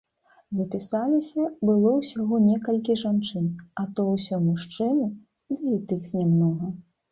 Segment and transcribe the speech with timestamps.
[0.59, 3.45] Запісаліся было ўсяго некалькі жанчын,
[3.83, 5.05] а то ўсё мужчыны,
[5.55, 6.75] ды і тых нямнога.